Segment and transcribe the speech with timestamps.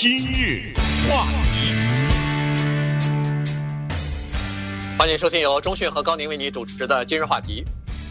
[0.00, 0.72] 今日
[1.10, 1.74] 话题，
[4.96, 7.64] 欢迎收听由中讯和高宁为你主持的今日话题。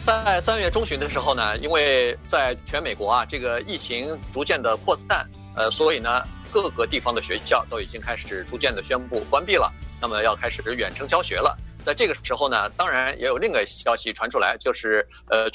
[0.04, 6.22] 在三月中旬的时候呢，因为在全美国啊，这个疫情逐渐的扩散，呃，所以呢，
[6.52, 11.56] 各个地方的学校都已经开始逐渐的宣布关闭了，那么要开始远程教学了。
[11.86, 15.48] 在这个时候呢，当然也有另一个消息传出来，就是呃。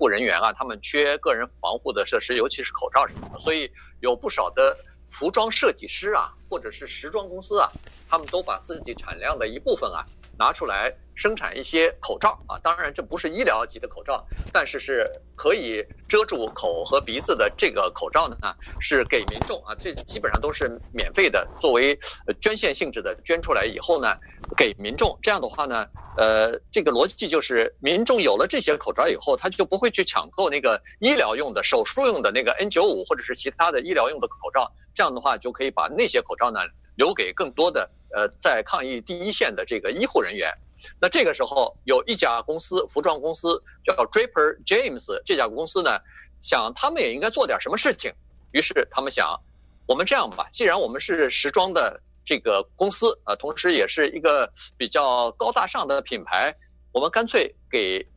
[0.00, 3.70] 护人员啊，他们缺个人防护的设施，尤其是口罩什么的，所以
[4.00, 4.74] 有不少的
[5.10, 7.70] 服装设计师啊，或者是时装公司啊，
[8.08, 10.06] 他们都把自己产量的一部分啊
[10.40, 10.92] 拿出来。
[11.16, 18.38] 生产一些口罩啊，当然这不是医疗级的口罩，但是是可以遮住口和鼻子的这个口罩呢，
[18.80, 21.98] 是给民众啊，这基本上都是免费的，作为
[22.40, 24.16] 捐献性质的，捐出来以后呢，
[24.56, 25.18] 给民众。
[25.20, 34.72] 这样的话呢，呃，这个逻辑就是民众有了这些口罩以后，他就不会去抢购那个医疗用的、手术用的那个 N95 或者是其他的医疗用的口罩。
[34.94, 36.60] 这样的话就可以把那些口罩呢
[36.96, 40.52] 留给更多的呃在抗疫第一线的这个医护人员。
[40.98, 46.00] 那这个时候有一家公司，服装公司叫 Draper James，这家公司呢，
[46.40, 48.14] 想他们也应该做点什么事情，
[48.52, 49.40] 于是他们想，
[49.86, 56.56] 我们这样吧，既然我们是时装的这个公司，啊，同时也是一个比较高大上的品牌，
[56.92, 58.08] 我们干脆给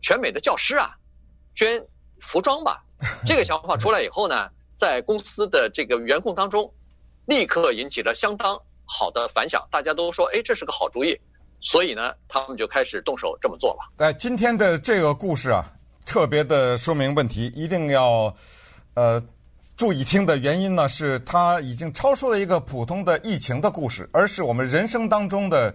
[0.00, 0.96] 全美的教师啊
[1.54, 1.86] 捐
[2.20, 2.84] 服装吧。
[3.26, 6.72] 这个想法出来以后呢，在公司的这个员工当中，
[7.26, 11.16] 立刻引起了相当好的反响，大家都说，哎，这是个好主意。
[11.60, 13.80] 所以呢，他们就开始动手这么做了。
[13.98, 15.64] 哎，今天的这个故事啊，
[16.06, 18.34] 特别的说明问题，一定要
[18.94, 19.20] 呃
[19.76, 25.74] 注意听的原因呢，是它已经超出了一个普通的疫情的故事，而是我们人生当中的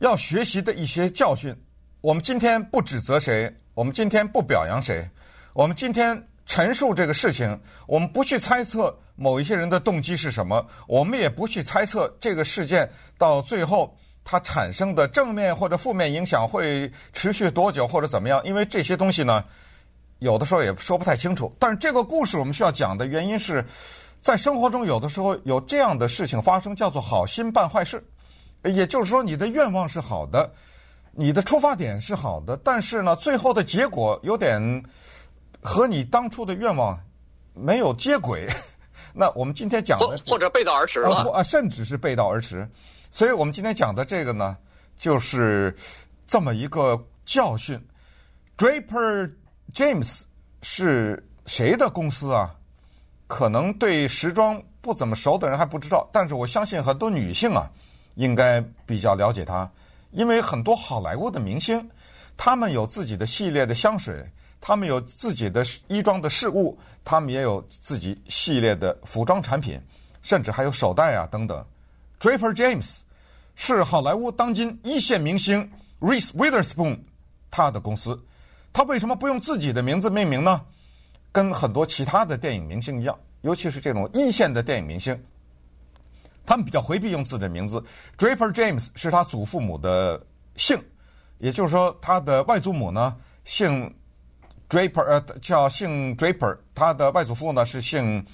[0.00, 1.56] 要学习的一些教训。
[2.00, 5.08] 我们今天不指责谁，我们今天不表扬谁，
[5.52, 13.96] 我们今天陈述这个事情，我们不去猜测某一些人的动机是什么，我们也不去猜测这个事件到最后。
[14.30, 18.38] 它产生的正面或者负面影响会持续多久或者怎么样？
[18.44, 19.42] 因为这些东西呢，
[20.18, 21.50] 有的时候也说不太清楚。
[21.58, 23.64] 但是这个故事我们需要讲的原因是，
[24.20, 28.06] 在生活中有的时候有这样的事情发生，叫做好心办坏事。
[28.64, 30.52] 也就是说，你的愿望是好的，
[31.12, 34.60] 你的出发点是好的，但是呢，最后的结果有点
[35.60, 36.98] 和你当初的愿望
[37.54, 38.46] 没有接轨。
[39.14, 42.68] 那我们今天讲的或者背道而驰了啊，甚至是背道而驰。
[43.10, 44.56] 所以我们今天讲的这个呢，
[44.96, 45.74] 就是
[46.26, 47.80] 这么一个教训。
[48.56, 49.32] Draper
[49.74, 50.22] James
[50.62, 52.54] 是谁的公司啊？
[53.26, 57.70] 可能对时装不怎么熟的人还不知道，但是我相信很多女性啊，
[58.14, 59.70] 应该比较了解它，
[60.12, 61.90] 因为很多好莱坞的明星，
[62.36, 64.24] 他们有自己的系列的香水，
[64.60, 69.80] 他们有自己的衣装的饰物，他们也有自己系列的服装产品，
[70.22, 71.64] 甚至还有手袋啊等等。
[72.20, 73.00] Draper James
[73.54, 75.70] 是好莱坞当今一线明星
[76.00, 76.98] Reese Witherspoon
[77.50, 78.20] 他的公司，
[78.72, 80.60] 他为什么不用自己的名字命名呢？
[81.30, 85.16] 跟很多其他的电影明星一样，尤其是这种一线的电影明星，
[86.44, 87.82] 他们比较回避用自己的名字。
[88.16, 90.20] Draper James 是他祖父母的
[90.56, 90.82] 姓，
[91.38, 93.14] 也就是说他的外祖母呢
[93.44, 93.94] 姓
[94.68, 98.24] Draper，呃叫姓 Draper，他的外祖父呢是姓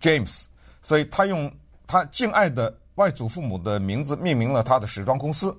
[0.00, 0.46] James，
[0.80, 1.52] 所以他用
[1.86, 2.78] 他敬爱的。
[2.96, 5.58] 外祖父母的名字命名了他的时装公司，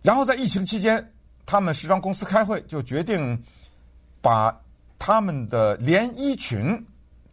[0.00, 1.12] 然后在疫情期间，
[1.44, 3.36] 他们时装公司开会就决定
[4.22, 4.56] 把
[4.96, 6.86] 他们的连衣裙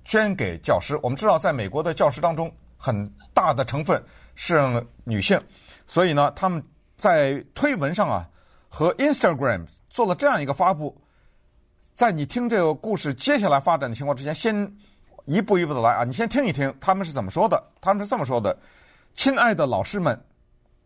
[0.04, 1.00] 捐给教师。
[1.04, 4.04] 我们知道，在美国的教师当中，很大的成分
[4.34, 4.60] 是
[5.04, 5.40] 女性，
[5.86, 6.62] 所以呢，他们
[6.98, 8.28] 在推文上啊
[8.68, 11.00] 和 Instagram 做了这样一个发布。
[12.02, 14.76] 在你听这个故事接下来发展的情况之前，先。
[15.26, 16.04] 一步一步的来啊！
[16.04, 17.64] 你先听一听他们是怎么说的。
[17.80, 18.58] 他们是这么说的
[19.14, 20.20] ：“亲爱的老师们，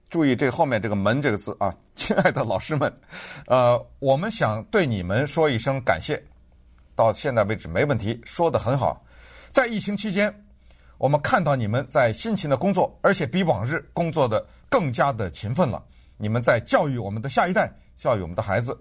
[0.10, 1.74] 注意这后面这个‘门’这个字啊！
[1.96, 2.94] 亲爱的老师们，
[3.48, 6.22] 呃，我们想对你们说一声感谢。
[6.98, 9.02] 到现在为止没问题，说得很好。
[9.54, 10.44] 在疫情期间，
[10.98, 15.82] 我们看到你们在辛勤的工作，而且比往日工作的更加的勤奋了。
[16.18, 18.78] 你们在教育我们的下一代，教育我们的孩子。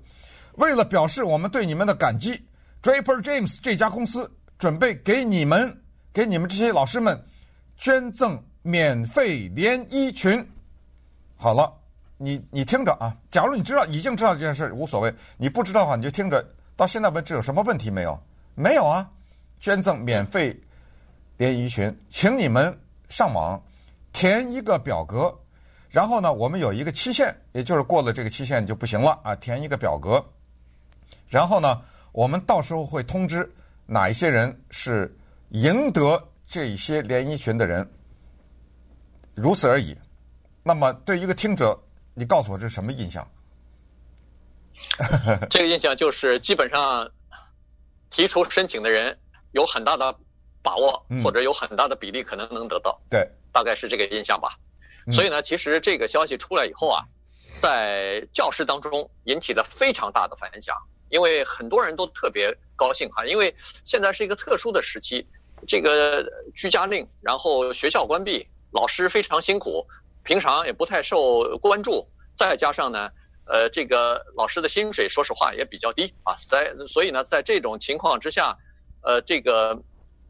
[0.57, 2.45] 为了表示我们对你们的感激
[2.83, 7.23] ，Draper James 这家公司。”准备给你们，给你们这些老师们
[7.77, 10.49] 捐赠免费连衣裙。
[11.37, 11.71] 好了，
[12.17, 13.15] 你你听着啊。
[13.33, 15.13] 假如你知道，已经知道这件事无所谓。
[15.37, 16.43] 你不知道的话，你就听着。
[16.77, 18.19] 到现在为止有什么问题没有？
[18.55, 19.11] 没有啊。
[19.59, 20.59] 捐赠免费
[21.37, 22.79] 连衣裙，请你们
[23.09, 23.61] 上网
[24.13, 25.37] 填一个表格，
[25.91, 29.35] 然后呢，我们有一个期限，也就是过了这个期限就不行了啊。
[29.35, 30.25] 填一个表格，
[31.29, 31.83] 然后呢，
[32.13, 33.51] 我们到时候会通知。
[33.87, 35.15] 哪一些人是
[35.51, 37.87] 赢得这些连衣裙的人，
[39.35, 39.95] 如此而已。
[40.63, 41.79] 那么，对一个听者，
[42.15, 43.31] 你告诉我这是什么印象？
[45.51, 47.11] 这个印象就是，基本上
[48.09, 49.19] 提出申请的人
[49.53, 50.17] 有很大的
[50.63, 52.99] 把握，或者有很大的比例可能能得到。
[53.11, 54.57] 对，大概是这个印象吧。
[55.13, 57.05] 所以呢，其实这个消息出来以后啊，
[57.59, 60.75] 在教师当中引起了非常大的反响，
[61.15, 65.25] 因为很多人都特别高兴哈，因为现在是一个特殊的时期，
[65.65, 69.87] 这个居家令，然后学校关闭，老师非常辛苦，
[70.25, 73.11] 平常也不太受关注，再加上呢，
[73.47, 78.59] 呃，这个老师的薪水说实话也比较低啊，在所以呢，在这种情况之下，
[79.03, 79.81] 呃，这个。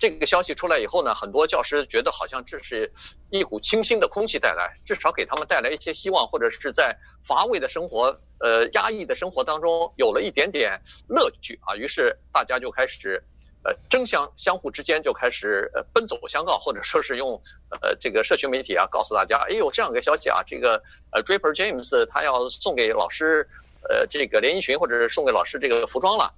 [0.05, 2.93] 这个消息出来以后呢，很多教师觉得好像这是
[3.31, 11.75] 一股清新的空气带来，至少给他们带来一些希望，或者是在乏味的生活、呃压抑的生活当中有了一点点乐趣啊。
[11.75, 13.25] 于是大家就开始
[13.65, 17.41] 呃争相相互之间就开始奔走相告，或者说是用
[17.71, 23.49] 呃这个社群媒体啊告诉大家，哎呦这样一个消息啊，这个呃 Draper James 他要送给老师
[23.89, 26.35] 呃这个连衣裙，或者是送给老师这个服装了。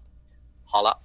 [0.66, 1.00] 好了，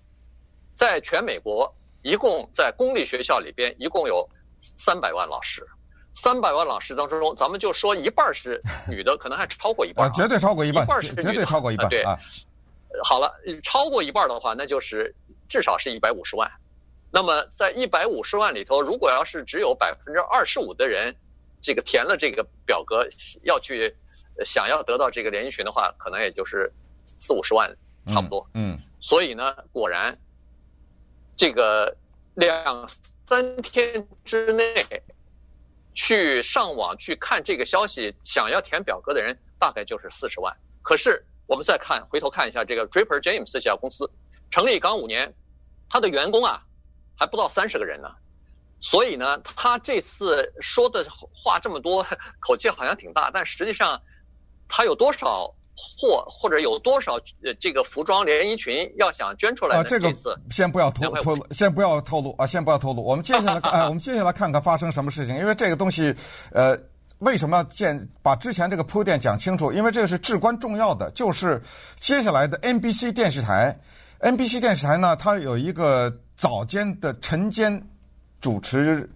[0.75, 1.73] 在全美国。
[2.01, 4.27] 一共在公立学校里边，一共有
[4.59, 5.65] 三百万老师，
[6.13, 12.17] 三百万老师当中，咱们就说一半是女的，可能还超过一半，啊，绝对超过一半，一半是女的，绝对超过一半，对，啊，
[13.03, 13.31] 好了，
[13.63, 15.13] 超过一半的话，那就是
[15.47, 16.51] 至少是一百五十万。
[17.11, 21.15] 那么在一百五十万里头，如果要是只有百分之二十五的人，
[21.61, 23.07] 这个填了这个表格，
[23.43, 23.95] 要去
[24.45, 26.71] 想要得到这个连衣裙的话，可能也就是
[27.05, 27.75] 四五十万，
[28.07, 28.47] 差不多。
[28.53, 30.17] 嗯，嗯，所以呢，果然。
[31.41, 31.97] 这个
[32.35, 32.87] 两
[33.25, 35.01] 三天之内
[35.95, 40.55] 去上网去看这个消息，想要填表格的人大概就是四十万。
[40.83, 44.11] 可是我们再看，回头看一下这个 Draper James 这家公司，
[44.51, 45.33] 成立刚五年，
[45.89, 46.61] 他的员工啊
[47.17, 48.11] 还不到三十个人呢。
[48.79, 51.03] 所以呢，他这次说的
[51.33, 52.05] 话这么多，
[52.39, 54.03] 口气好像挺大，但实际上
[54.67, 55.55] 他有多少？
[55.97, 59.81] 或或者有多少呃这个服装连衣裙要想捐出来呢？
[59.81, 60.11] 啊，这个
[60.49, 63.01] 先不要透透露，先不要透露啊，先不要透露。
[63.03, 65.37] 我们接下来看， 哎，我们接下来看看发生什么事情。
[65.37, 66.13] 因为这个东西，
[66.51, 66.77] 呃，
[67.19, 69.71] 为什么要建把之前这个铺垫讲清楚？
[69.71, 71.61] 因为这个是至关重要的，就是
[71.99, 73.77] 接下来的 NBC 电视台
[74.19, 77.81] ，NBC 电视台呢，它有一个早间的晨间
[78.39, 79.09] 主持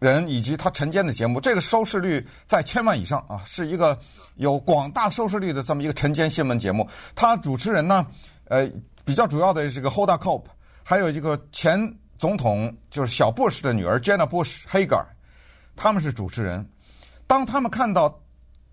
[0.00, 3.96] 人以及他晨间的节目，这个收视率在千万以上啊，是一个。
[4.36, 8.06] 有广大收视率的这么一个晨间新闻节目，他主持人呢，
[8.48, 8.66] 呃，
[9.04, 10.44] 比较主要的是个 Hoda Kotb，
[10.82, 15.04] 还有一个前总统就是小布什的女儿 Jenna Bush Hager，
[15.76, 16.66] 他们是主持人。
[17.26, 18.18] 当他们看到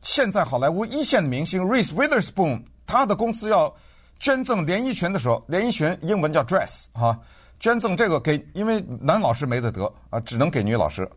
[0.02, 3.76] 现在好莱坞一线的明星 Reese Witherspoon 他的公司要
[4.20, 7.20] 捐赠连衣裙的时候，连衣裙英文叫 dress 哈，
[7.60, 11.10] 捐赠这个给，因为男老师没得得啊，只能给女老师。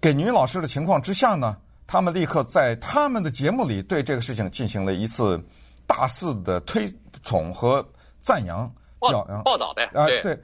[0.00, 1.56] 给女老师的情况之下呢？
[1.86, 5.42] 他们立刻在他们的节目里对这个事情进行了一次
[5.88, 6.88] 大肆的推
[7.24, 7.84] 崇和
[8.20, 9.10] 赞扬，报
[9.44, 10.38] 报道呗啊，对，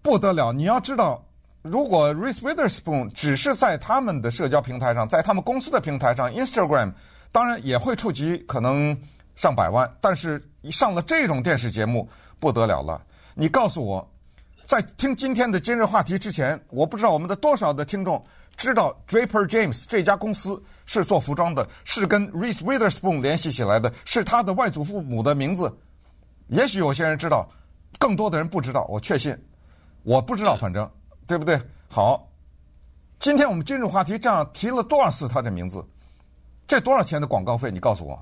[0.00, 0.54] 不得了！
[0.54, 1.22] 你要知道，
[1.60, 6.90] 如果 Reese Witherspoon 只是在他们的社交平台上，在他们公司的平台上，Instagram，
[7.30, 8.98] 当然也会触及可能
[9.34, 12.08] 上百万，但是一上了这种电视节目，
[12.40, 13.04] 不得了了！
[13.34, 14.10] 你告诉我，
[14.66, 18.22] 在听今天的今日话题之前，我不知道我们的多少的听众。
[18.56, 25.72] 知道 Draper James 这家公司是做服装的，是跟 Reese Witherspoon 联系起来的，是他的外祖父母的名字。
[26.48, 27.48] 也许有些人知道，
[27.98, 28.84] 更多的人不知道。
[28.88, 29.36] 我确信，
[30.02, 30.90] 我不知道，反正
[31.28, 31.60] 对不对？
[31.88, 32.28] 好，
[33.20, 35.84] 今天我们今日话题，这样提了多少次他的名字？
[36.66, 37.70] 这多少钱的广告费？
[37.70, 38.14] 你告诉我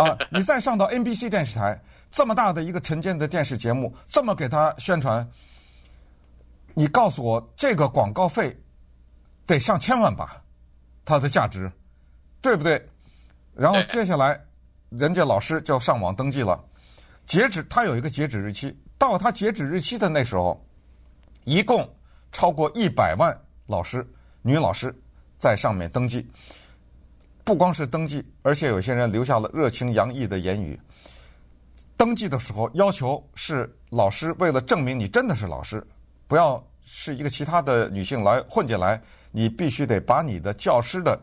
[0.00, 0.16] 啊！
[0.30, 5.26] 你再上到 NBC 电视台这么大的一个晨间的电视节目，这么给他宣传，
[6.74, 8.56] 你告诉我这个广告费？
[9.46, 10.42] 得上千万吧，
[11.04, 11.70] 它的价值，
[12.40, 12.88] 对不对？
[13.54, 14.40] 然后接下来，
[14.88, 16.58] 人家老师就上网登记了，
[17.26, 20.64] 截止他有一个截止日期，到他截止日期的那时候，
[21.44, 21.86] 一共
[22.30, 23.36] 超过一百万
[23.66, 24.08] 老师
[24.40, 24.94] 女老师
[25.36, 26.26] 在上面登记，
[27.44, 30.80] 不光是登记，而且有些人留下了热情洋溢的言语。
[31.96, 35.84] 登记的时候要求是老师为了证明你真的是老师，
[36.26, 39.00] 不要是一个其他的女性来混进来。
[39.34, 41.18] 你必须得把你的教师的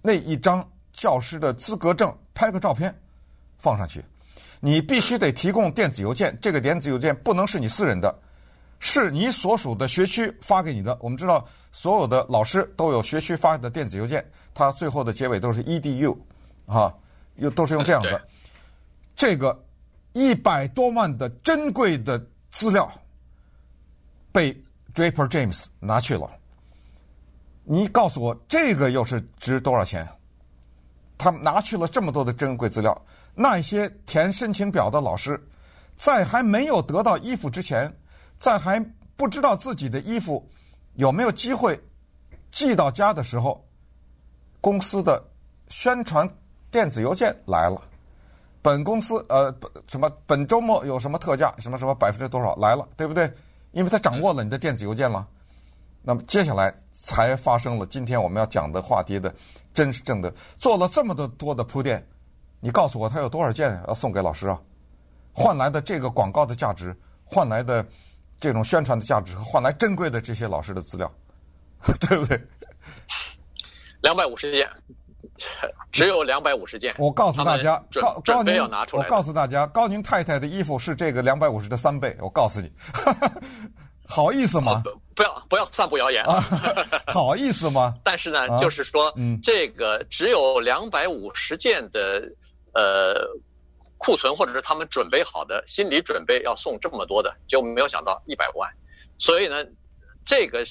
[0.00, 2.96] 那一张教师的资格证拍个照片
[3.58, 4.00] 放上去，
[4.60, 8.16] 你必须得提供电子邮件，这个电子邮件不能是你私人的，
[8.78, 10.96] 是你所属的学区发给你的。
[11.00, 14.24] 我们知道所有的老师都有学区发的电子邮件，
[14.54, 16.16] 它最后的结尾都是 edu，
[16.66, 16.94] 啊，
[17.34, 18.22] 又都是用这样的。
[19.16, 19.64] 这个
[20.12, 22.88] 一百多万的珍贵的资料
[24.32, 24.52] 被
[24.94, 26.30] Draper James 拿去了。
[27.64, 30.08] 你告诉我这个又是值多少钱？
[31.18, 32.96] 他拿去了这么多的珍贵资料，
[33.34, 35.38] 那些填申请表的老师，
[35.96, 37.92] 在还没有得到衣服之前，
[38.38, 38.78] 在还
[39.16, 40.48] 不知道自己的衣服
[40.94, 41.78] 有没有机会
[42.50, 43.66] 寄到家的时候，
[44.60, 45.22] 公司的
[45.68, 46.28] 宣传
[46.70, 47.82] 电子邮件来了。
[48.62, 49.52] 本公司呃，
[49.88, 53.28] 什么本周末有什么特价，什么什么百分之多少来了，对不对？
[53.78, 55.24] 因为他掌握了你的电子邮件了。
[56.02, 59.32] 那么接下来才发生了今天我们要讲的话题的
[59.72, 62.04] 真实正的，做了这么多多的铺垫，
[62.58, 64.60] 你告诉我他有多少件要送给老师啊？
[65.32, 67.86] 换来的这个广告的价值，换来的
[68.40, 71.08] 这种宣传的价值和，换来珍贵的这些老师的资料，
[72.00, 72.40] 对不对？
[74.00, 74.68] 两百五十件。
[75.92, 76.94] 只有两百五十件。
[76.98, 79.02] 我告诉大家，高高宁要拿出来。
[79.02, 82.16] 我告诉大家，高宁太太的衣服是这个两百五十的三倍。
[82.20, 82.70] 我告诉你，
[84.06, 84.82] 好意思吗？
[85.14, 86.40] 不要不要散布谣言啊！
[87.06, 87.94] 好意思吗？
[88.04, 92.22] 但是呢，就是说，这个只有两百五十件的
[92.74, 93.26] 呃
[93.96, 98.70] 库存，或者是他们准备好的心理准备要送这么多的，就没有想到一百万。
[99.18, 99.64] 所以呢。
[100.28, 100.62] 这个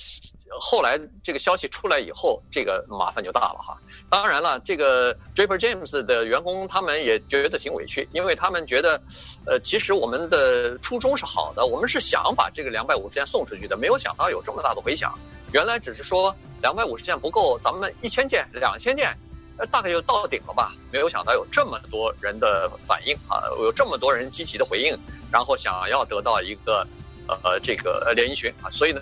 [0.61, 3.75] 后来这个消息出来以后，这个麻烦就大了哈。
[4.07, 9.01] 当然了，这个 Draper James 的员工他们也觉得挺委屈，因为他们觉得，
[9.47, 15.17] 呃，其实我们的初衷是好的，我们是想把这个两百五十件送出去的，没有想到有这么大的回响。
[15.53, 19.17] 原来只是说两百五十件不够，咱们一千件、两千件，
[19.57, 20.75] 呃，大概就到顶了吧。
[20.91, 24.95] 没有想到有这么多人的反应啊，有这么多人积极的回应，
[25.31, 26.85] 然后想要得到一个
[27.27, 29.01] 呃这个连衣裙啊，所以呢。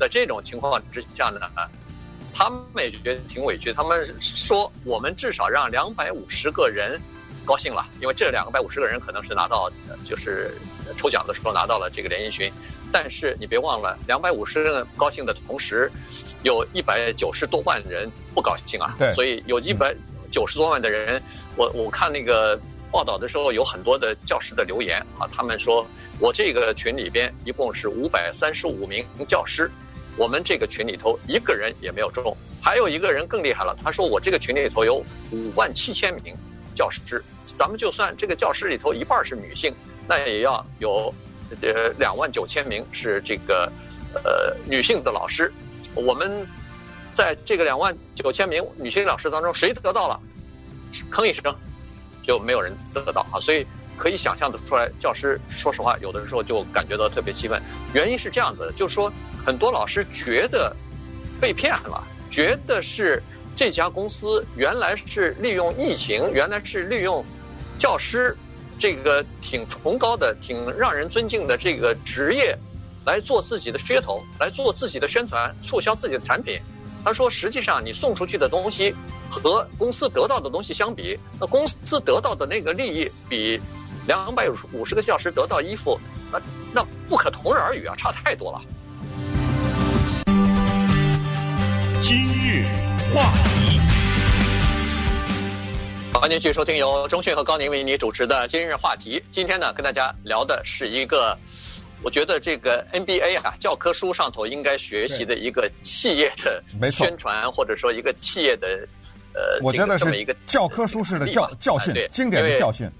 [0.00, 1.38] 在这种情况之下呢，
[2.32, 3.70] 他们也觉得挺委屈。
[3.70, 6.98] 他们说，我们至少让两百五十个人
[7.44, 9.70] 高兴了，因为这两百五十个人可能是拿到，
[10.02, 10.56] 就是
[10.96, 12.50] 抽奖的时候拿到了这个连衣裙。
[12.90, 15.92] 但是你别忘了，两百五十个人高兴的同时，
[16.44, 18.96] 有一百九十多万人不高兴啊。
[18.98, 19.12] 对。
[19.12, 19.94] 所以有一百
[20.30, 21.22] 九十多万的人，
[21.56, 22.58] 我我看那个
[22.90, 25.86] 报道的时候，有很多的教师的留言啊，他们说
[26.18, 29.70] 我这个群里边一共是五百三十五名教师。
[30.16, 33.74] 我们这个群里头一个人也没有中，还有一个人更厉害了。
[33.82, 36.34] 他说：“我这个群里头有五万七千名
[36.74, 39.72] 教师，咱们就算这个教师里头一半是女性，
[40.08, 41.14] 那也要有
[41.62, 43.72] 呃两万九千名是这个
[44.24, 45.50] 呃女性的老师。
[45.94, 46.46] 我们
[47.12, 50.20] 在这个两万九千名女性老师当中，谁得到了？
[51.10, 51.54] 吭一声，
[52.22, 53.40] 就没有人得到啊！
[53.40, 57.60] 所以可以想象得出来，教师说实话，有的时候就感觉到特别气愤。
[57.92, 59.12] 原因是这样子，就是说。”
[59.42, 60.76] 很多老师觉得
[61.40, 63.22] 被骗了，觉得是
[63.56, 67.24] 这家公司原来是利用疫情，原来是利用
[67.78, 68.36] 教师
[68.78, 72.54] 这个挺崇高的、挺让人尊敬的这个职业
[73.06, 76.60] 来做自己的噱头，来做自己的宣传，促销自己的产品。
[77.04, 78.94] 他说，实际上你送出去的东西
[79.30, 83.60] 和公司得到的东西相比，那公司得到的那个利益比
[84.06, 85.98] 两百五十个小时得到衣服，
[86.30, 86.40] 那
[86.72, 88.60] 那不可同日而语啊，差太多了。
[92.00, 92.64] 今日
[93.14, 93.80] 话题，
[96.14, 99.22] 欢迎继续收听由中讯和高宁为你主持的今日话题。
[99.30, 101.38] 今天呢，跟大家聊的是一个，
[102.02, 108.66] 我觉得这个 NBA 啊教科书上头应该学习的一个企业的宣传，或者说一个企业的
[109.34, 112.90] 呃，我觉得是一个教科书式的教教训，经典的教训。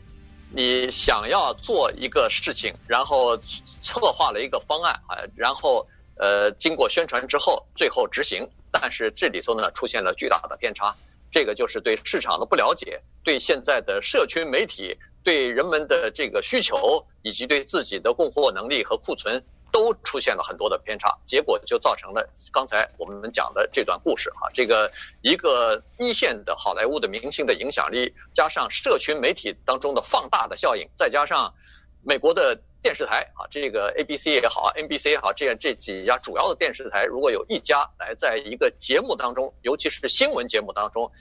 [0.52, 3.36] 你想要做一个事情，然后
[3.80, 8.48] 策划了一个方案啊，然后呃，经过宣传之后，最后执行。
[8.72, 10.94] 但是这里头呢，出现了巨大的偏差，
[11.30, 24.90] 这个就是对市场的不了解，对现在的社群媒体，对人们的这个需求，以及对自己的供货能力和库存，都出现了很多的偏差，结果就造成了刚才我们讲的这段故事啊，这个
[25.22, 31.54] 一个一线的好莱坞的明星的影响力，加上社群媒体当中的放大的效应，再加上
[32.02, 32.60] 美国的。
[32.82, 41.12] 电视台啊，这个 ABC 也好，NBC 也好，这样这几家主要的电视台，如果有一家来在一个节目当中，尤其是新闻节目当中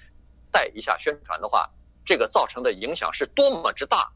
[0.54, 1.70] 带一下宣传的话，
[2.06, 4.10] 这个造成的影响是多么之大。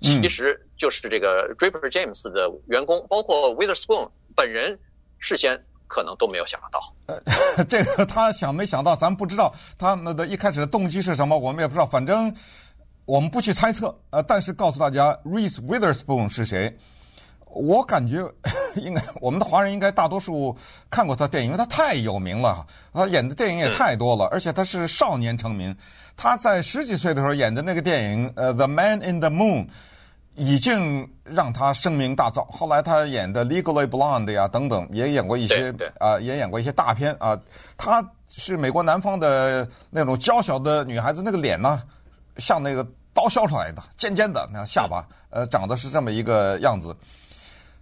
[0.00, 4.78] 其实就是这个 Draper James 的员工，包括 Witherspoon 本人，
[5.18, 6.94] 事先可能都没有想到。
[7.06, 12.34] 呃， 这个他想没想到，咱不知道他们的一开始的动机是什么，我们也不知道，反正。
[13.06, 16.78] 我们不去猜测，呃，但是告诉大家，Reese Witherspoon 是谁？
[17.52, 18.24] 我感觉
[18.76, 20.56] 应该我们的华人应该大多数
[20.90, 25.76] 看过他电影，因为他太有名了，他演的电影也太多了，而且他是少年成名。
[26.16, 29.66] 他在十几岁的时候演的那个电影，呃，《The Man in the Moon》，
[30.34, 32.46] 已经让他声名大噪。
[32.50, 37.38] 后来他演的《Legally Blonde》呀等等，也演过一些啊、呃，也演过一些大片啊。
[37.76, 41.82] 他是美国南方的那种娇小的女孩子，那个脸呢，
[42.36, 46.94] 像那个刀削出来的，尖尖的，那下巴，呃，长得是这么一个样子。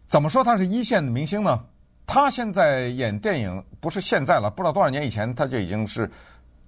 [0.09, 1.65] 怎么说他是一线的明星呢？
[2.07, 6.11] 他现在演电影不是现在了，不知道多少年以前他就已经是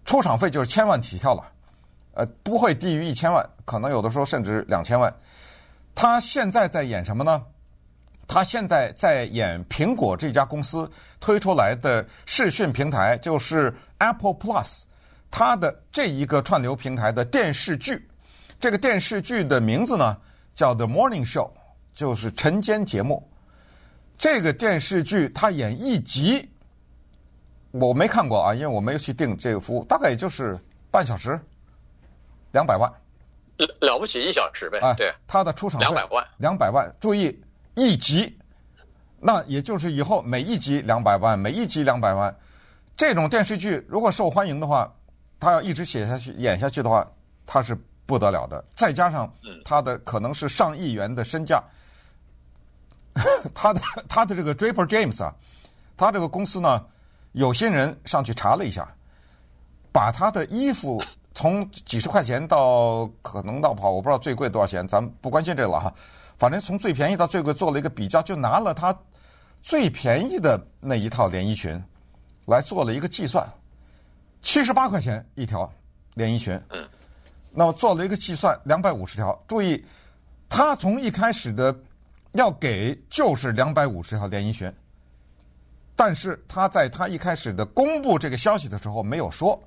[0.05, 1.51] 出场费就是千万起跳了，
[2.13, 5.11] 呃，不会低于一千万，可能有的时候甚至两千万。
[5.95, 7.43] 他现在在演什么呢？
[8.29, 14.83] 他现在在演苹果这家公司推出来的视讯平台，就是 Apple Plus，
[15.31, 18.07] 它的这一个串流平台的电视剧。
[18.61, 20.17] 这个电视剧的名字呢
[20.55, 21.51] 叫 The Morning Show，
[21.95, 23.27] 就是晨间节目。
[24.21, 26.47] 这个电视剧他演一集，
[27.71, 30.61] 我没看过啊，因为我没有去订这个服务，大概也就是
[30.91, 31.41] 半小时，
[32.53, 32.93] 两百万，
[33.81, 34.79] 了不起一小时呗。
[34.81, 36.95] 啊，对，他的出场费两百万，两百万。
[37.01, 37.35] 注意
[37.75, 38.39] 一集，
[39.19, 42.37] 那也就是以后每一集两百万，每一集两百万。
[42.99, 44.95] 这种电视剧如果受欢迎的话，
[45.39, 47.11] 他要一直写下去演下去的话，
[47.47, 47.75] 他是
[48.05, 48.63] 不得了的。
[48.77, 49.33] 再加上
[49.65, 51.65] 他的可能是上亿元的身价。
[53.53, 55.35] 他的他的这个 Draper James 啊，
[55.97, 56.87] 他这个公司呢，
[57.33, 58.89] 有些人上去查了一下，
[59.93, 61.03] 把他的衣服
[61.35, 65.93] 从几十块钱到可能到跑，我不知道最贵多少钱，咱们不关心这个了哈。
[66.39, 68.97] 反正从最便宜到最贵做了一个比较，就拿了他
[69.61, 71.83] 最便宜的那一套连衣裙
[72.47, 73.47] 来做了一个计算，
[74.41, 75.71] 七十八块钱一条
[76.15, 76.59] 连衣裙，
[77.51, 79.39] 那么做了一个计算，两百五十条。
[79.49, 79.85] 注意，
[80.49, 81.75] 他从一开始的。
[82.35, 84.73] 要给就是两百五十条连衣裙，
[85.97, 89.61] 但是他在他一开始的公布这个消息的时候没有说，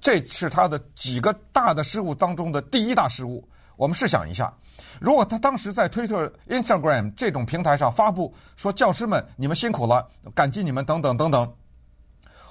[0.00, 3.42] 这是他的几个大的失误当中的第一大失误。
[3.76, 4.52] 我们试想一下，
[5.00, 11.54] 如果他当时在推特、Instagram 这种平台上发布说：“教师们，你们辛苦了，感激你们，等等等等。”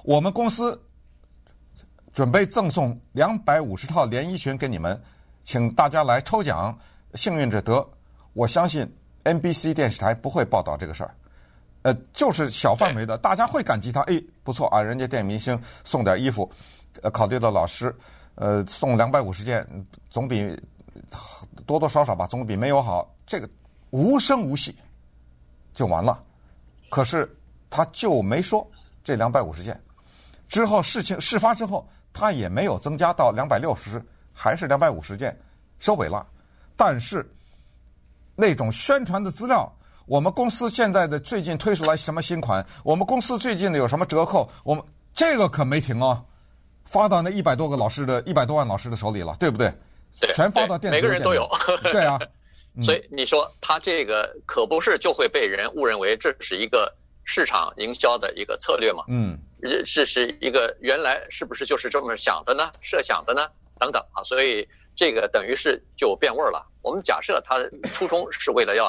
[0.03, 0.81] 我们公司
[2.11, 4.99] 准备赠送两百五十套连衣裙给你们，
[5.43, 6.75] 请大家来抽奖，
[7.13, 7.87] 幸运者得。
[8.33, 8.91] 我相信。
[9.27, 11.13] NBC 电视台不会报道这个事儿，
[11.81, 14.01] 呃，就是小范围的，大家会感激他。
[14.03, 16.49] 哎，不错啊，人家电影明星送点衣服，
[17.01, 17.93] 呃，考虑到老师，
[18.35, 19.67] 呃，送两百五十件，
[20.09, 20.57] 总比
[21.65, 23.13] 多多少少吧，总比没有好。
[23.25, 23.49] 这个
[23.89, 24.73] 无声无息
[25.73, 26.23] 就完了。
[26.89, 27.29] 可是
[27.69, 28.65] 他就没说
[29.03, 29.77] 这两百五十件。
[30.47, 35.37] 之后事情事发之后，他也没有增加到两百六十，还是两百五十件，
[35.79, 36.25] 收尾了。
[36.77, 37.29] 但是。
[38.39, 39.67] 那种宣传的资料，
[40.05, 42.63] 我们公司现在的最近推出来什么新款？
[42.83, 44.47] 我们公司最近的有什么折扣？
[44.63, 44.83] 我们
[45.15, 46.23] 这个可没停哦，
[46.85, 49.73] 发到那一百多个老师的一百多万老师的手里了，对不对？
[50.21, 50.95] 对，全发到电子。
[50.95, 51.49] 每个人都有。
[51.91, 52.19] 对啊，
[52.75, 59.03] 嗯、 所以你说他这个可不是就会被人误认为这是一个市场营销的一个策略吗？
[59.09, 59.35] 嗯，
[59.83, 62.71] 这是一个原来是不是就是这么想的呢？
[62.81, 63.47] 设想的呢？
[63.79, 64.67] 等等啊，所以。
[64.97, 66.67] 这个等于是就变味儿了。
[66.81, 67.57] 我们假设他
[67.91, 68.87] 初衷是为了要，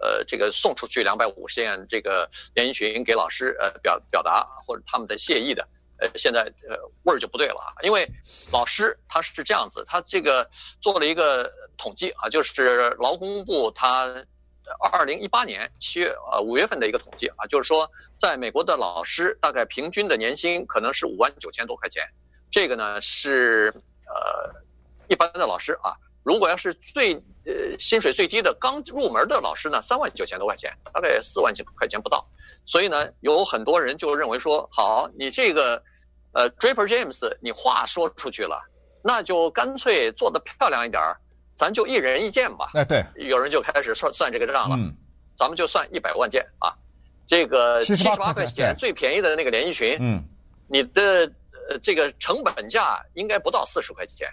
[0.00, 7.70] 呃，这个送出去两百五十件这个连衣裙给老师，呃，表表达或者他们的谢意的，呃，现在呃味儿就不对了啊。
[7.82, 8.04] 因为
[8.50, 14.12] 老师他是这样子，他这个做了一个统计啊，就是劳工部他
[14.92, 17.88] 二零一八年七月呃五月份的一个统计啊，就是说
[18.18, 22.02] 在美国的老师大概平均的年薪可能是五万九千多块钱，
[22.50, 23.72] 这个呢是
[24.08, 24.63] 呃。
[25.08, 27.14] 一般的老师啊，如果要是最
[27.44, 32.26] 呃薪水最低的刚入门的老师呢，三万九千多块钱，大概四万几块钱不到。
[32.66, 35.82] 所以呢，有很多人就认为说，好，你这个
[36.32, 38.62] 呃 Draper James，你话说出去了，
[39.02, 41.18] 那就干脆做得漂亮一点儿，
[41.54, 42.70] 咱就一人一件吧。
[42.74, 44.76] 哎，对，有人就开始算算这个账了。
[44.78, 44.96] 嗯，
[45.36, 46.72] 咱们就算一百万件啊，
[47.26, 50.24] 这个七十八块钱最便宜的那个连衣裙，嗯，
[50.68, 51.30] 你的
[51.68, 54.28] 呃这个成本价应该不到四十块钱。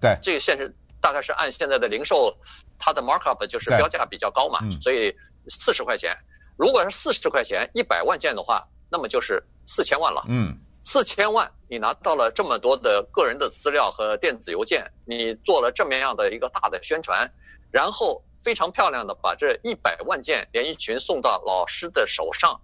[0.00, 2.36] 对，这个现实大概是按现在的零售，
[2.78, 5.14] 它的 markup 就是标价比较高嘛，所以
[5.48, 6.16] 四十块钱。
[6.56, 10.24] 如果是四十块钱一百万件的话，那么就是四千万了。
[10.28, 17.32] 嗯，四千万你拿到了这么多的个人的资料和电子邮件，你做了这么样的一个大的宣传，
[17.70, 22.60] 然后非常漂亮的把这一百万件连衣裙送到老师的手上。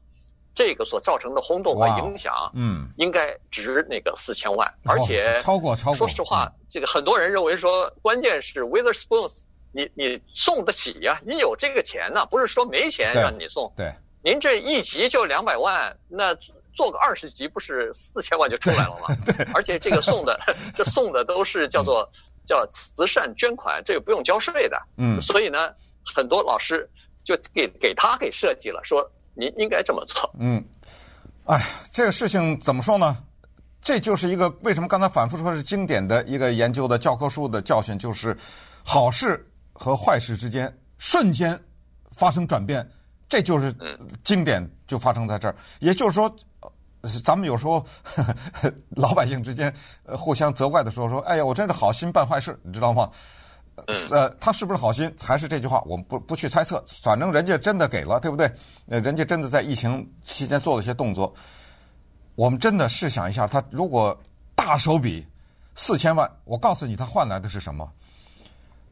[0.54, 5.96] 这个所造成的轰动和影响，嗯，应该值那个四千万，而且超过超过。
[5.96, 9.28] 说实话，这个很多人认为说，关键是 Witherspoon，
[9.72, 11.20] 你你送得起呀？
[11.26, 13.72] 你有这个钱呢，不是说没钱让你送。
[13.76, 16.36] 对，您这一集就两百万，那
[16.72, 19.16] 做个二十集不是四千万就出来了吗？
[19.26, 20.38] 对，而且这个送的，
[20.76, 22.08] 这送的都是叫做
[22.46, 24.80] 叫慈善捐款，这个不用交税的。
[24.98, 25.72] 嗯，所以呢，
[26.14, 26.88] 很多老师
[27.24, 30.30] 就给给他给设计了，说您应该这么做。
[30.38, 30.64] 嗯，
[31.44, 31.60] 哎，
[31.92, 33.18] 这个事情怎么说呢？
[33.80, 38.36] 这就是一个为什么刚才反复说是经典的一个研究的教科书的教训，就是
[38.82, 41.58] 好事和坏事之间瞬间
[42.12, 42.88] 发生转变，
[43.28, 43.74] 这就是
[44.22, 45.54] 经典就发生在这儿。
[45.80, 46.34] 也就是说。
[47.22, 47.84] 咱们有时候
[48.96, 49.70] 老百姓之间
[50.04, 53.10] 呃互相责怪的时候说，哎呀，我真是好心办坏事，你知道吗？
[54.10, 55.12] 呃，他是不是好心？
[55.20, 58.50] 还是这句话，我们不不去猜测，反正人家真的给了，对不对？
[58.86, 61.34] 呃，人家真的在疫情期间做了一些动作。
[62.34, 64.18] 我们真的试想一下，他如果
[64.54, 65.26] 大手笔
[65.74, 67.90] 四千万，我告诉你，他换来的是什么？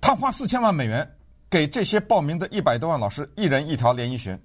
[0.01, 1.09] 他花四千万美元
[1.49, 4.39] 给这些报名的一百多万老师一人一条连衣裙，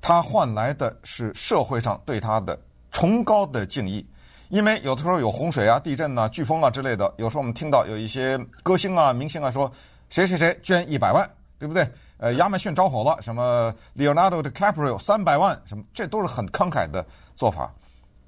[0.00, 2.58] 他换来的是社会上对他的。
[2.92, 4.08] 崇高的敬意，
[4.48, 9.70] 因为有的时候有洪水啊、地震啊、飓风啊之类的，有时候我们听到有一些歌星啊、明星啊说
[10.08, 11.28] 谁谁谁捐一百万，
[11.58, 11.88] 对不对？
[12.18, 17.04] 呃，亚马逊着火了，什么 Leonardo DiCaprio 三百万，什么这都是很慷慨的
[17.34, 17.70] 做法。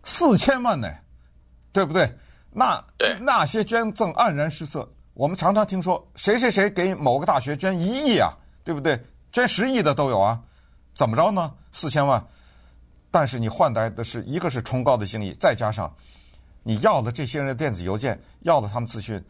[0.04, 0.88] 四千万呢，
[1.72, 2.12] 对不对？
[2.50, 2.84] 那
[3.20, 4.88] 那些捐赠黯然失色。
[5.14, 9.00] 我们常常听说谁谁谁给某个大学捐一亿啊，对不对？
[9.32, 10.40] 捐十亿的都有啊，
[10.94, 11.52] 怎么着呢？
[11.72, 12.24] 四千万。
[13.10, 15.92] 但是你换来的是一个是崇高的敬意，再加上
[16.62, 19.22] 你要了这些人的电子邮件，要了他们资讯，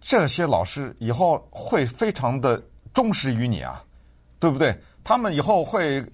[0.00, 2.62] 这些老师以后会非常的
[2.94, 3.84] 忠实于你啊，
[4.38, 4.76] 对不对？
[5.04, 6.04] 他们以后会，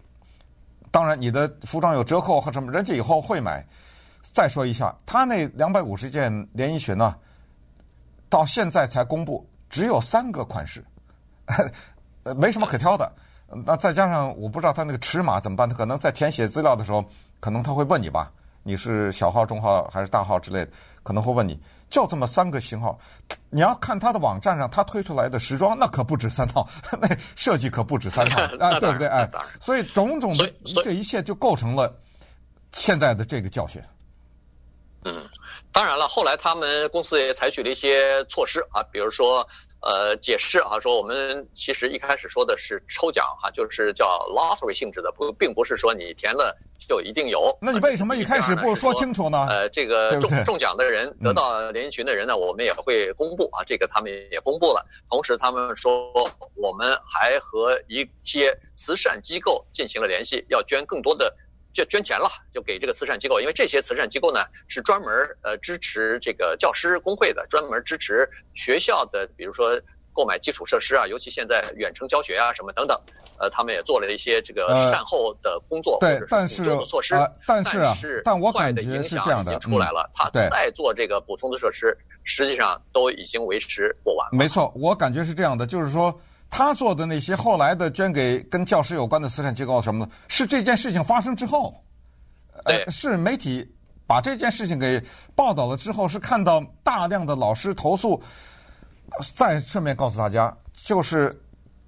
[0.90, 3.64] 当然你的服装有折扣和什么，人家以后会买。
[4.20, 7.16] 再说一下，他那两百五十件连衣裙呢，
[8.28, 10.84] 到现在才公布，只有三个款式，
[12.24, 13.10] 呃，没什么可挑的。
[13.64, 15.66] 那再加上我不知道他那个尺码怎么办？
[15.66, 17.02] 他可能在填写资料的时候，
[17.40, 18.30] 可能他会问你吧，
[18.62, 20.70] 你是小号、中号还是大号之类的，
[21.02, 21.58] 可能会问你。
[21.88, 22.98] 就这么三个型号，
[23.48, 26.68] 你要看他的网站上他推出来的时装，那可不止三套，
[27.00, 29.08] 那设计可不止三套 啊，对不对？
[29.08, 29.26] 哎，
[29.58, 30.52] 所以种种的
[30.84, 31.90] 这一切就构成了
[32.72, 33.82] 现在的这个教训。
[35.04, 35.26] 嗯，
[35.72, 39.48] 当然了，后来他们公司也采取了一些措施啊，比如说。
[39.80, 47.56] 呃，解释啊，说我们其实一开始说的是抽奖哈、啊，就是叫 lottery 性质的，不，并不是说你填了就一定有。
[47.60, 49.46] 那你为什么一开始不说清楚呢？
[49.48, 54.84] 呃，这个中中奖的人得到连衣裙的人呢，我们也会公布啊，这个他们也公布了。
[55.08, 56.12] 同时，他们说
[56.56, 61.32] 我们还和一些慈善机构进行了联系，要捐更多的。
[61.78, 65.08] 就捐钱了，就给这个慈善机构，因为这些慈善机构呢是专门
[65.42, 69.80] 呃支持这个教师工会的，专门支持学校的，比如说
[70.12, 73.00] 购买基础设施啊，尤其现在远程教学啊什么等等，
[73.38, 77.14] 呃，他们也做了一些这个善后的工作，呃、或者是补救的措施。
[77.14, 84.36] 呃、但是但是但我感觉是这样的，坏的影响已经出来了，他再做这个补充的设施，实际上都已经维持过完了。
[84.36, 86.12] 没错，我感觉是这样的，就是说。
[86.50, 91.74] 他做的那些后来的捐给跟教师有关的慈善机构什么的，是这件事情发生之后，
[92.64, 93.70] 呃，是媒体
[94.06, 95.02] 把这件事情给
[95.34, 98.20] 报道了之后，是看到大量的老师投诉。
[99.34, 101.38] 再顺便告诉大家，就是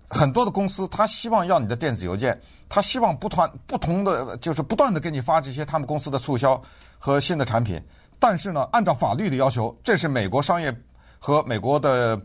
[0.09, 6.61] 很多的公司他希望要你的电子邮件，他希望不断不同的就是不断的给你发这些他们公司的促销
[6.99, 7.83] 和新的产品，
[8.18, 10.75] 但是呢，按照法律的要求，这是美国商业
[11.18, 12.20] 和美国的。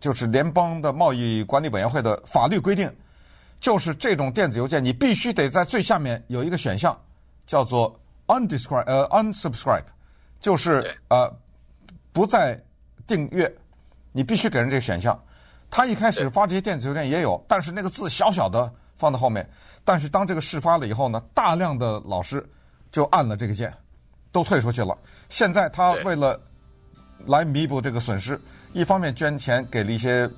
[0.00, 2.94] 就是联邦的贸易管理委员会的法律规定，
[3.60, 6.98] 就是这种电子邮件，你必须得在最下面有一个选项，
[7.46, 9.84] 叫做 undescribe 呃 unsubscribe，
[10.40, 11.32] 就是呃
[12.12, 12.60] 不再
[13.06, 13.52] 订阅，
[14.12, 15.18] 你必须给人这个选项。
[15.70, 19.48] 他一开始发这些电子邮件也有，但是那个字小小的放在后面。
[19.84, 22.46] 但是当这个事发了以后呢，大量的老师
[22.90, 23.72] 就按了这个键，
[24.32, 24.96] 都退出去了。
[25.28, 26.40] 现在他为了
[27.26, 28.40] 来弥补这个损失。
[28.72, 30.28] 一方面捐钱给了一些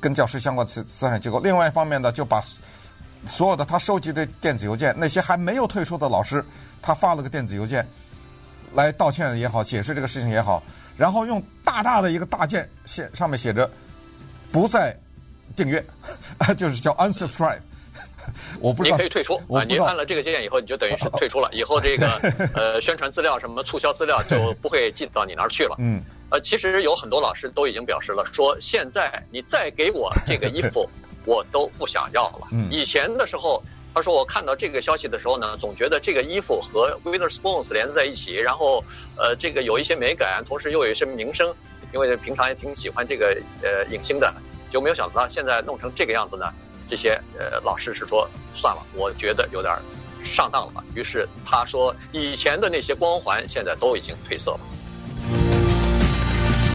[0.00, 2.40] 跟教师相关慈慈善机构，另外一方面呢，就把
[3.26, 6.44] 所有的他收集的电子邮件，那些还没有退出的老师，
[6.82, 7.86] 他发了个电子邮件
[8.74, 10.62] 来道歉也好，解释这个事情也好，
[10.96, 13.70] 然后用大大的一个大键写上面写着
[14.50, 14.96] 不再
[15.54, 15.84] 订阅，
[16.56, 17.60] 就是叫 unsubscribe。
[18.60, 22.06] 我不知道你可以退出啊，您按了这个键以后，你就等于是退出了，以后这个
[22.54, 25.76] 呃宣传资料什么促销资料就不会寄到你那儿去了。
[25.78, 26.02] 嗯。
[26.32, 30.88] 呃，其实有很多老师都已经表示了，说现在你再给我这个衣服，
[31.26, 32.48] 我都不想要了。
[32.70, 38.82] 以前的时候，他说我看到这个消息的时候呢，总觉得这个衣服和 Witherspoons 连在一起，然后
[39.18, 41.54] 呃，这个有一些美感，同时又有一些名声，
[41.92, 44.32] 因为平常也挺喜欢这个呃影星的，
[44.70, 46.50] 就没有想到现在弄成这个样子呢。
[46.88, 49.70] 这些呃老师是说算了，我觉得有点
[50.24, 50.82] 上当了。
[50.94, 54.60] 于是他说，以前的那些光环现在都已经褪色了。